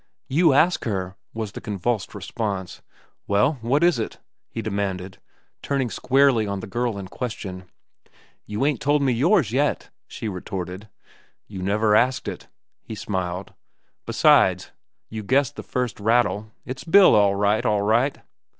[0.29, 2.81] "You ask her," was the convulsed response.
[3.27, 4.17] "Well, what is it?"
[4.49, 5.19] he demanded,
[5.61, 7.65] turning squarely on the girl in question.
[8.47, 10.89] "You ain't told me yours, yet," she retorted.
[11.45, 12.47] "You never asked it,"
[12.81, 13.53] he smiled.
[14.07, 14.71] "Besides,
[15.11, 16.49] you guessed the first rattle.
[16.65, 18.17] It's Bill, all right, all right."